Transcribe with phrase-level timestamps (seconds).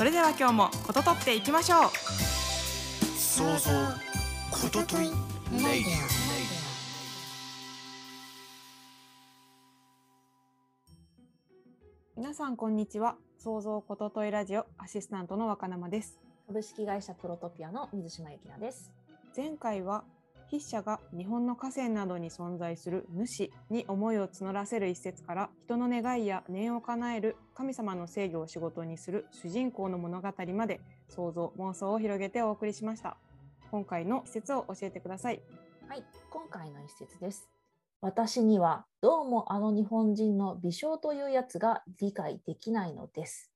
[0.00, 1.90] それでは今日もこととっていきましょう。
[3.18, 3.70] 想像
[4.50, 5.92] ことといレイディ
[12.16, 13.16] 皆さんこんにちは。
[13.36, 16.18] 創造ことといラジオアシスタントの若生です。
[16.46, 18.90] 株式会社プロトピアの水島由紀奈です。
[19.36, 20.04] 前回は
[20.50, 33.16] 筆者が日本の河川などに存在する主に思いを募らせる一節から人の願いや念を叶える神様の制御を仕事にする主人公の物語まで想像妄想を広げてお送りしました。
[33.70, 35.40] 今回の一節を教えてください。
[35.88, 37.48] はい今回の一節です。
[38.00, 43.52] 私にはどうもあの日本人の美少というやつが理解できないのです。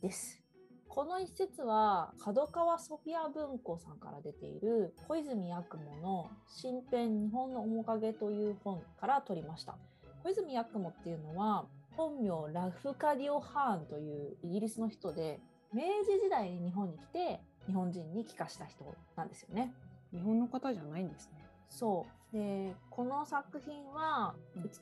[0.00, 0.47] です。
[0.88, 9.76] この一節は角川ソフィア文庫さんから出ている小泉八雲の新編日本の面影という本から取りました。
[10.24, 11.66] 小泉八雲っていうのは
[11.96, 15.40] 本名ラフカディオ・ハーンというイギリスの人で
[15.72, 18.84] 明治時代に日本に来て日本人に帰化した人
[19.16, 19.74] なんですよね。
[20.12, 21.44] 日本の方じゃないんですね。
[21.68, 24.34] そうでこの作品は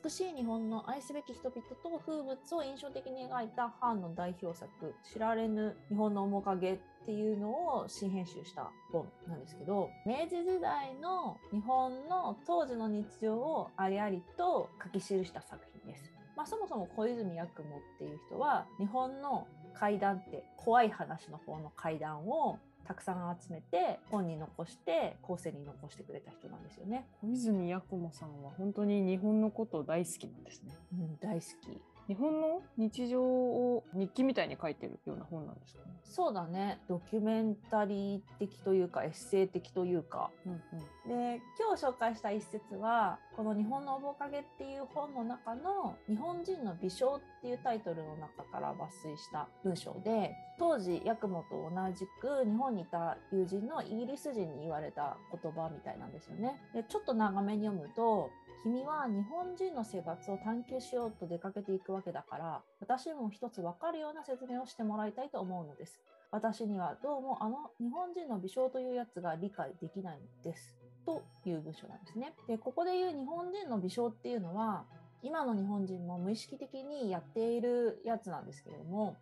[0.03, 4.69] 美しい日本の愛すべき人々と風物を印象的に描いたハンの代表作
[5.13, 16.11] 「知られぬ日本の面影」っていうのを新編集した本なんですけど明治時代の日本の当時の日常をありありと書き記した作品です。
[16.35, 27.05] まあ、そもそも小泉八雲っていう人は日本の怪談って怖い話の方の怪談をたくさん集めて本に残して後世に残してくれた人なんですよね。
[27.21, 30.73] 小泉八雲さんは本当に日本のこと大好きなんですね。
[30.93, 31.81] うん、大好き。
[32.07, 35.91] 日本の日常を日記みたいに書いてるような本なんですかね？
[36.03, 36.79] そうだね。
[36.87, 40.31] ドキュメンタリー的というかエッセイ的というか。
[40.45, 56.57] うんうん、で今日紹介した一節はこの「日本の面影」っていう本の中の「日本人の微笑」っていうタイトルの中から抜粋した文章で当時八雲と同じく日本にいた友人のイギリス人に言われた言葉みたいなんですよね。
[56.73, 58.29] でちょっと長めに読むと
[58.63, 66.01] 君は日本人の生活を探求しようと出かけていくわけだから私も一つ分かるような説明をしてもらいたいと思うのです。
[66.31, 70.75] 私にはどうもあの日本人の微笑というやつが理解できないのです。
[71.05, 72.33] という文章なんですね。
[72.47, 74.85] でここで言う日本人の微笑っていうのは
[75.21, 79.15] 今の日本人も無意識的にやっているやつなんですけれども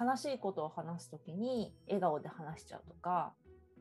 [0.00, 3.34] 悲しいことを話す時に笑顔で話しちゃうとか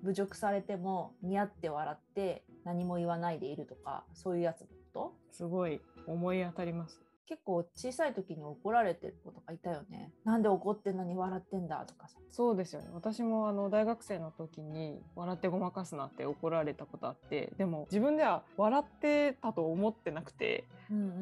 [0.03, 4.65] 侮辱されても似合って笑って何も言わないでいるとかそういうやつ。
[4.93, 5.35] こと？
[5.35, 6.99] すごい思い当たります。
[7.27, 10.11] 結構小さい時に怒られてる子とかいたよね。
[10.25, 12.17] なんで怒ってんのに笑ってんだとかさ。
[12.29, 12.89] そうですよね。
[12.93, 20.65] 私もあの大学生の時に笑ってごまかすなって怒られたことあってでも自分では笑ってたと思ってなくて、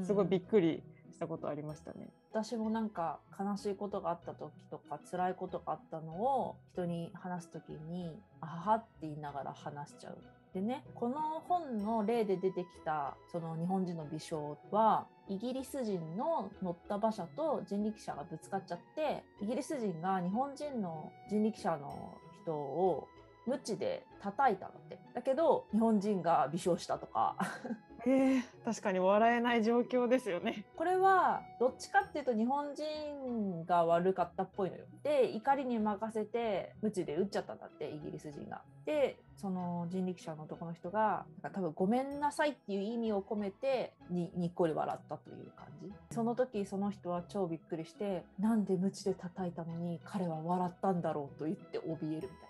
[0.03, 0.81] すごいびっくり
[1.11, 2.09] したことありましたね。
[2.31, 10.17] 私もなんか悲しいことがあった時とか辛いことがあったのを人に話す時に「あはは」って言いながら話しちゃう
[10.53, 23.07] でねこの本の例で出てきたその日本人の微笑はイギリス人の乗った馬車と人力車がぶつかっちゃってイギリス人が日本人の人力車の人を
[23.45, 24.99] 無知で叩いたんだって。
[25.13, 27.35] だけど日本人が微笑したとか。
[28.11, 30.65] えー、確かに笑えない状況ですよね。
[30.75, 34.85] これはどっちかっていうと日本人が悪かったっぽいのよ。
[35.03, 38.63] で怒りに任せて無知で撃っちゃったんだってイギリス人が。
[38.85, 45.93] でその人力車の男の人がなんか多分「ごめんなさい」っていう意味を込めてににっこり笑ったという感じ。
[46.09, 52.48] その時その人は超びっくりしてなんで無知で叩いたのに彼は笑ったんだろうと言って怯えるみたいな。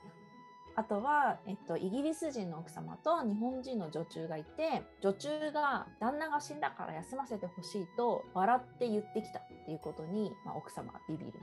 [0.80, 11.34] あとは、えっと、イギリス人の奥様と日本人の女中がいて女中が旦那が死んだから休ませてほしいと笑って言ってきたっていうことに、まあ、奥様はビビる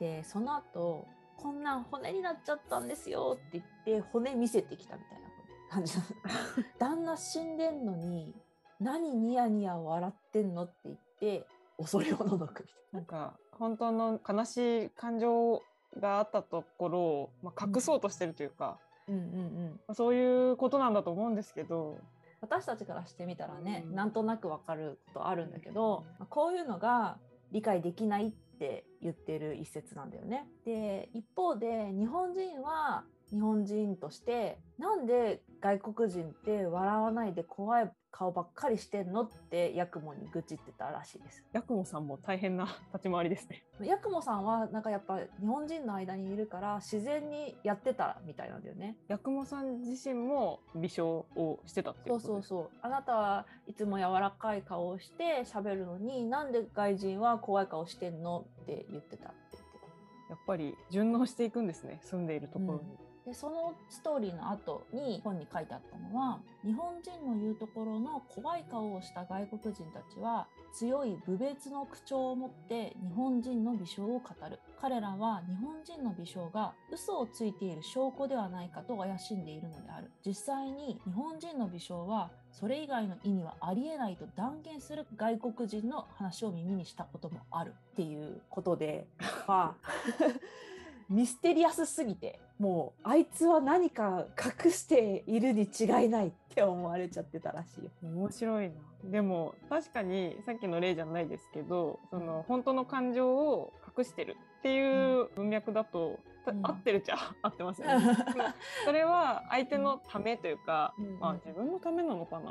[0.00, 1.06] でその後
[1.36, 5.28] こんなん骨になっちゃったんですよって言って骨見せてきたみたいな
[5.70, 5.92] 感じ
[6.80, 8.34] 旦那死んでんのに
[8.80, 11.46] 何ニヤニヤ笑ってんのって言って
[11.76, 12.98] 恐れをののくみたいな。
[12.98, 15.62] なんか本当の悲しい感情
[16.00, 19.80] があったところを、まあ、隠そうとしてるというか、うんうんうん。
[19.86, 21.98] まあ、そういうことなんだと思うんですけど。
[22.40, 27.18] 私たちからしてみたらね、うん、なんとなくわかることあるんだけど、まあ、こういうのが
[27.50, 30.46] 理解できないって言ってる一節なんだよね。
[30.64, 41.44] で一方で日本人は日本人としてなんで外国人って笑わないで怖い顔ばっかりしてんのってヤクモに愚痴ってたらしいです。
[41.52, 43.62] ヤクモさんも大変な立ち回りですね。
[43.80, 48.96] ヤクモさんはなんかやっぱ日本人の間にいるから自然にやってたみたいなんだよね。
[49.06, 60.30] ヤクモさん自身も美少をしてたってことですそうそうあなたはいつも柔らかい顔をして喋るのになんで外人は怖い顔してんのって言ってたって言ってた。
[60.30, 63.07] やっぱり順応していくんですね住んでいるところに。
[63.28, 74.58] でそのストーリーの後に本に書いてあったのは日本人の言うところの怖い顔をした外国人たちは強い侮蔑の口調を持って日本人の美少を語る。
[74.80, 80.10] 彼らは日本人の美少が嘘をついている証拠ではないかと怪しんでいるのである。
[80.24, 89.06] 実際に日本人の美少はそれ以外の意味はありえないと断言する外国人の話を耳にしたこともあるっていうことで
[89.46, 89.88] まあ
[91.08, 94.26] ミステリアスすぎてもうあいつは何か
[94.64, 97.90] 隠しているに違いないって思われちゃってたらしいよ。
[98.02, 98.74] 面白いな。
[99.04, 106.66] でも確かにさっきの例じゃないですけどその本当の感情を隠してるっていう文脈だと、たうん。
[106.66, 108.16] 合ってるっちゃ 合ってますよね。
[108.84, 111.18] それは相手のためというか、うん。
[111.20, 112.50] まあ、自分のためなのかな、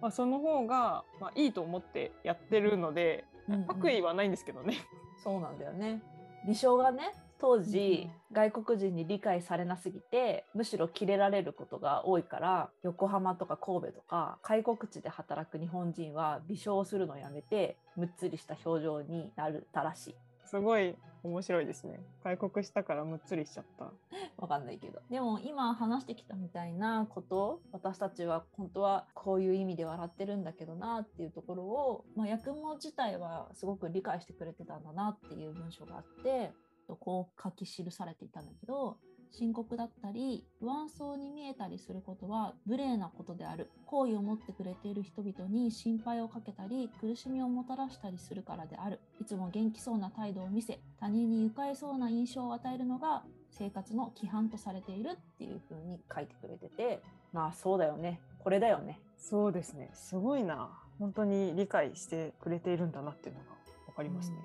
[0.00, 3.54] まあ、その方が、まあ、いいと思ってやってるので、うん。
[3.54, 3.64] うん。
[3.68, 4.74] 悪意はないんですけどね。
[5.16, 6.02] そうなんだよね。
[6.46, 20.14] 美少がね当時、うん外国人に理解されなすぎてむしろキレられることが多いから横浜とか神戸とか開国地で働く日本人は美少をするのをやめてむっつりした表情になるたらしい。
[20.44, 20.94] すごい
[21.24, 21.98] 面白いですね。
[22.22, 23.90] 開国したからむっつりしちゃった。
[24.38, 36.52] わかんないけどでも今話してきたみたいなこと私たちは本当はこういう意味で笑ってるんだけどなっていうところを、まあ、役も自体はすごく理解してくれてたんだなっていう文章があって
[36.86, 38.96] とこう書き記されていたんだけど
[39.32, 59.90] 深刻だったり不安そうに見えたりすることは無礼なことである好意を持ってくれている人々に心配をかけたり苦しみをもたらしたりするからであるいつも元気そうな態度を見せ他人に愉快そうな印象を与えるのが生活の規範とされているっていう風に書いてくれててまあそうだよねこれだよねそうですね。
[59.94, 60.70] すごいな。
[60.98, 63.50] 本当に理解してくれているんだなっていうのが
[63.86, 64.36] わかりますね。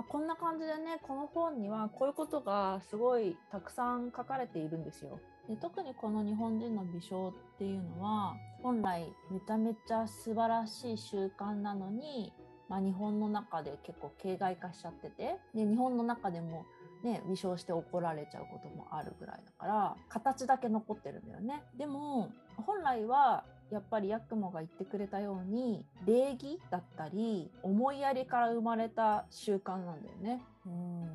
[0.00, 5.20] まあ、こんな感じでねこの本にはこういうことがすごいたくさん書かれているんですよ。
[5.46, 12.32] で特にこの日本人の美少っていうのは本来めちゃめちゃ素晴らしい習慣なのに、
[12.70, 16.64] まあ、日本の中で結構形骸化しちゃっててで日本の中でも
[17.02, 31.08] ね、微笑して怒られちゃうこともあるぐらいだから形だけ残ってるんだよねでも本来はやっぱりヤクモが言ってくれたように礼儀だったり思いやりから生まれた習慣なんだよねうん。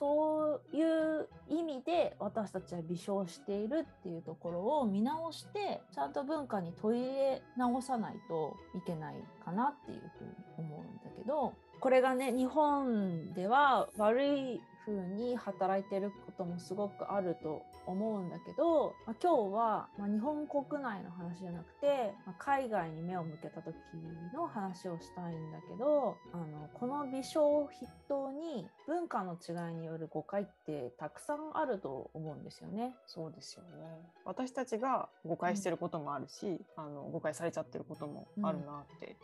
[0.00, 23.74] そういう意味で私たちは微笑しているっていうところを見直してちゃんと文化に取り入れ直さないといけないかなっていうふうに思うんだけどこれがね日本では悪い風に働いてることもすごくあると思うんだけど、まあ、今日は、まあ、日本国内の話じゃなくて、まあ、海外に目を向けた時
[24.34, 32.94] の話をしたいんだけどあのこの微笑を筆頭に文化の違いによる誤解ってたくさんあると思うんですよね。
[33.06, 33.68] そうですよね。
[34.24, 39.16] 私たちが誤解してることもあるし、あの誤解されちゃってることもあるなって。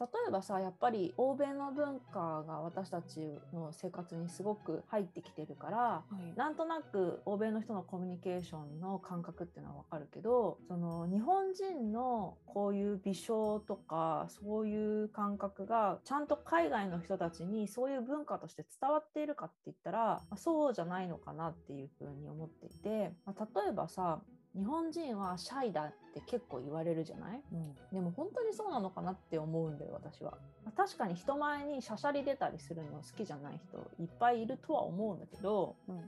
[0.00, 6.36] 例えばさやっぱり欧米の文化が私たちの生活にすごく入ってきてるからはい。
[6.36, 24.20] なんとなく欧米の人のコミュニケーションの感覚っていうのはわかるけどその日本人のこういう微笑とかそういう感覚がちゃんと海外の人たちにそういう文化として伝わっているかって言ったら、まあそうじゃないのかなっていうふうに思っていて、まあ例えばさ
[24.56, 27.42] 日本人はシャイだって結構言われるじゃない？
[27.52, 30.38] うんでも本当にそうなのかなって思うんだよ私は。
[30.64, 36.04] まあ確かに人前にしゃしゃり出たりするの好きじゃない人いっぱいいるとは思うんだけどうんうん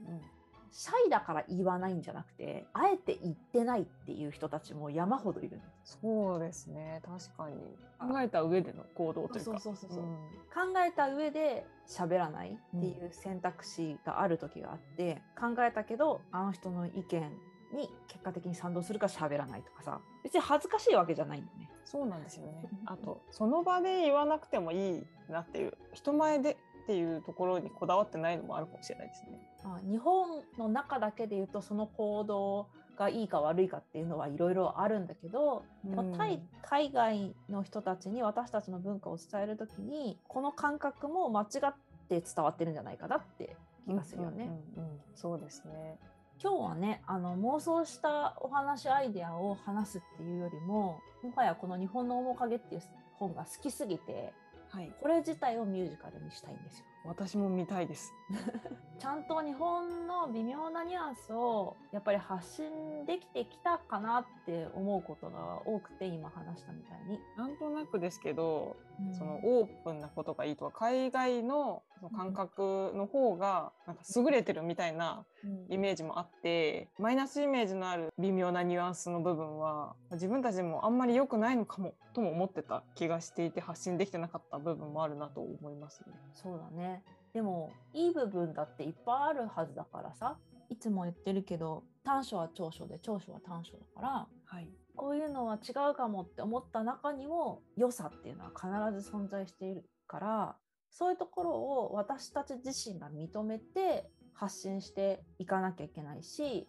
[0.69, 5.59] シャイだから言わないんじゃなくてあえて言ってないっていう人たちも山ほどいる。
[5.85, 7.01] そうですね。
[7.05, 7.55] 確かに
[7.99, 9.51] 考えた上での行動というか。
[9.51, 10.15] そうそうそうそううん
[10.53, 17.31] 考えた上で喋らないっていう選択肢がある時があって、考えたけどあの人の意見
[17.77, 21.69] に結果的に賛同するから喋らないとかさ別に恥ずかしいわけじゃないんだよね。
[21.85, 22.69] そうなんですよね。
[22.85, 29.39] あとその場で言わなくてもいいなっていう人前でっていうところにこだわってないのもあるかもしれないですね。
[29.63, 32.67] あ日本の中だけで言うとその行動
[32.97, 41.75] がいいか悪いかっていうのはいろいろあるんだけど、まあ対海外の人たちに私たちの文化を伝える時にこの感覚も間違っ
[42.09, 43.55] て伝わってるんじゃないかなって
[43.85, 44.45] 気がするよね。
[44.45, 45.97] うんうんうんうんそうですね。
[46.41, 52.81] 今日はねあの妄想したお話アイデアを話すっていうよりももはやこの「日本の面影」っていう
[53.15, 54.33] 本が好きすぎて
[54.69, 54.91] はい。
[55.01, 56.85] これ自体をミュージカルにしたいんですよ。
[57.05, 58.13] 私も見たいです。
[58.99, 67.19] ちゃんと日本の微妙なニュアンスをやっぱり発信できてきたかなって思うことが多くて今話したみたいに。
[67.37, 86.13] なんとなくですけど、うんそのオープンなことがいいとか海外のその感覚の方がなんか優れてるみたいなうんイメージもあってマイナスイメージのある微妙なニュアンスの部分は自分たちもあんまり良くないのかもとも思ってた気がしていて発信できてなかった部分もあるなと思いますね。
[86.33, 87.03] そうだね。
[87.37, 90.39] でもいい部分だっていっぱいあるはずだからさ
[90.69, 100.55] いつも言ってるけど短所は長所で長所は短所だからはい、こういうのは違うかもって思った中にも良さっていうのは必ず存在しているから
[100.89, 106.67] そういうところを私たち自身が認めて発信していかなきゃいけないし、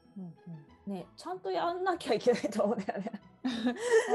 [0.86, 3.12] ね、ちゃんとやんなきゃいけないと思うんだよね。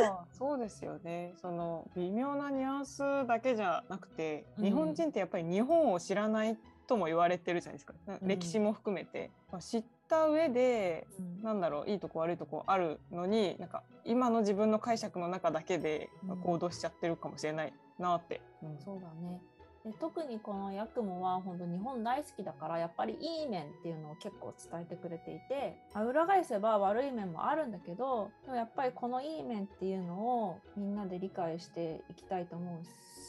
[0.08, 1.34] あそうですよね。
[1.42, 4.66] その微妙なニュアンスだけじゃなくて、うん。
[4.66, 8.28] 日本人ってやっぱり日本を知らないとも言われてるじゃないですか、うん。
[8.28, 11.42] 歴史も含めて、まあ、知った上でうん。
[11.44, 16.38] なんだろういいとこ悪いとこあるのになんか今の自分の解釈の中だけでうん。
[16.42, 18.80] 行動しちゃってるかもしれないなって、うん。
[18.80, 19.42] そうだね
[19.84, 30.14] で特にこのヤクモは本当日本大好きだからやっぱりいい面っていうのを結構伝えてくれていてあ裏返せば悪い面もあるんだけどでもやっぱりこのいい面っていうの
[30.46, 32.86] をみんなで理解していきたいと思う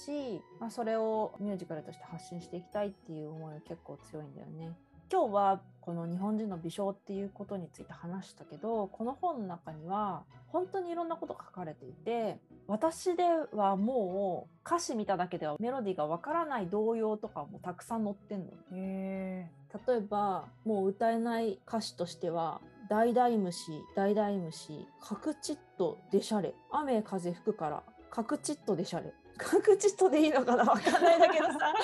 [0.06, 4.72] し、まあ、それをミュージカルとして発信していきたいっていう思いが結構強いんだよね。
[5.10, 18.52] 今日はこの日本人の美少っていうことについて話したけどこの本の中には本当にいろんなことが書かれていて私ではもう歌詞見ただけではメロディーがわからない童謡とかもたくさん載ってんの。
[18.72, 19.50] へ
[19.86, 26.54] 例えばもう歌えない歌詞としては「大々虫大々虫カクチッとでしゃれ。
[26.70, 31.74] 雨風吹くからカクチッとでしゃれ」カクチッとでいいのかなわかんないんだけどさ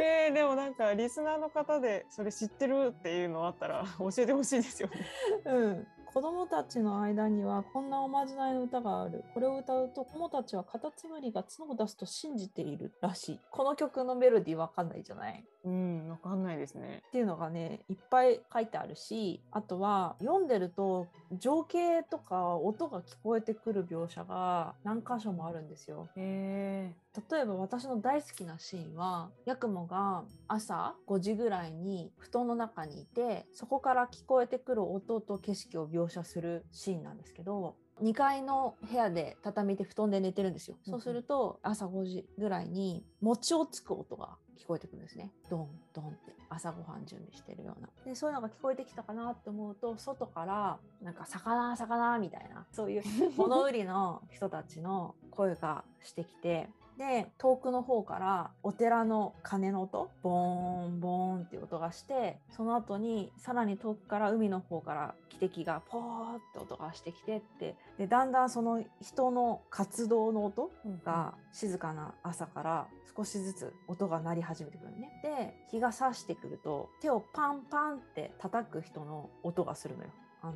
[0.00, 5.06] えーでもなんかリスナーの方でそれ知ってるっていうのあったら教えてほしいですよね。
[5.46, 17.02] うん、子供たちの間にはこんなおまじないの歌があるこれを歌うと子供たちはカタツムリが角を出すと信じているらしいこの曲のメロディーわかんないじゃないうんわかんないですね。
[17.08, 26.08] っていうのがねいっぱい書いてあるしあとは読んでると情景とか音が聞こえてくる描写が何箇所もあるんですよ。
[26.16, 26.90] へ
[27.30, 40.76] 例えば私の大好きなシーンはヤクモが朝5時ぐらいに布団の中にいてそこから聞こえてくる音と景色を描写するシーンなんですけど2階の部屋で畳で布団で寝てるんですよ。
[40.86, 45.30] うんそうすると朝5時ぐらいに餅をつく音が聞こえてくるんですね。
[45.48, 47.88] ドンドンって朝ごはん準備してるような。
[48.04, 53.02] でそういうのが聞こえてきたかなって思うと外からなんか魚魚みたいなそういう
[53.36, 75.20] 物売りの人たちの声がしてきてで遠くの方からお寺の鐘の音ボーンボーンっていう音がしてその後にさらに遠くから海の方から汽笛がポーって音がしてきてってでだんだんその人の活動の音ーが静かな朝から少しずつ音が鳴り始めてくるのね。
[75.22, 80.10] で日が差してくると手をパンパンって叩く人の音がするのよ。
[80.42, 80.54] あの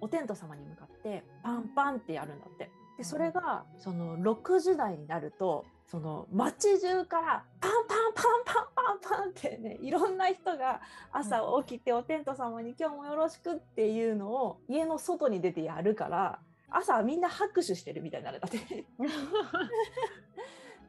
[0.00, 2.70] お天道様に向かってパンパンってやるんだって。
[3.00, 18.58] でそれがその6時台になるとその街中からパンパンパンパンパンパンってねいろんな人が朝起きてお天道様に今日もよろしくっていうのを家の外に出てやるから朝みんな拍手してるみたいになるんだって。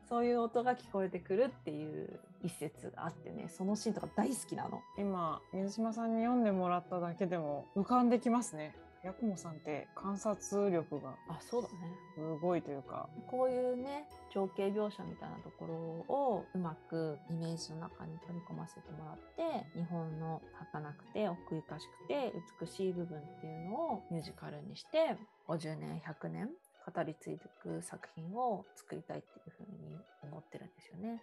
[0.10, 4.82] そういう音が聞こえてくるっていう一節があってねそのシーンとか大好きなの。
[4.98, 8.76] 今水島さんに読んでもらっただけでも浮かんできますね。
[9.04, 11.76] ヤクモさんって観察力があそうだね
[12.16, 15.74] すごいというか、こういうね情景描写みたいなところ
[16.14, 20.42] をうまくイメージの中に取り込ませてもらって日本の
[20.72, 22.32] 儚くて奥ゆかしくて
[22.62, 25.18] 美しい部分っていうのをミュージカルにして
[25.48, 26.50] 50年100年
[26.94, 31.22] 語り継いでいく作品を作りたいっていうふうに思ってるんですよね。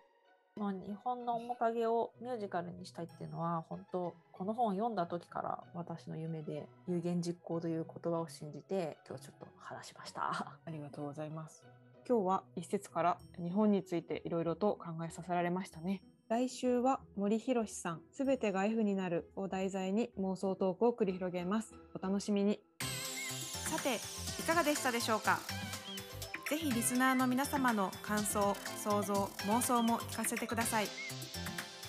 [0.59, 10.23] まあ、日本の面影をミュージカルにしたいっていうのは本当この本を読んだ時から私の夢で有言実行という言葉を信じて今日ちょっと話しました。
[10.67, 11.65] ありがとうございます。
[12.09, 16.03] 今日は一節から日本についていろいろと考えさせられましたね。
[16.29, 21.75] 来週は森博さん、すべてが F になるを題材に妄想トークを繰り広げます。
[21.95, 22.61] お楽しみに。
[22.81, 23.97] さて
[24.43, 25.38] いかがでしたでしょうか？
[26.49, 29.14] ぜひリスナーの皆様の感想想像
[29.49, 30.88] 妄想も聞かせてください。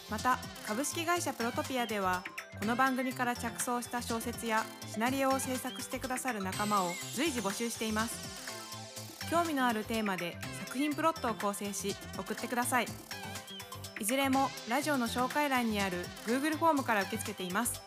[0.10, 0.38] また
[0.68, 2.24] 株式会社プロトピアでは
[2.60, 9.30] この番組から着想した小説やシナリオを制作してくださる仲間を随時募集しています。
[9.32, 10.36] 興味のあるテーマで
[10.66, 12.88] 作品プロットを構成し送ってください。
[14.02, 17.82] いずれもラジオの紹介欄にある Google フォームから受け付けています。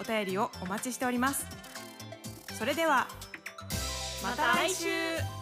[0.00, 1.46] お便りをお待ちしております。
[2.58, 3.06] それでは
[4.22, 5.35] また来週。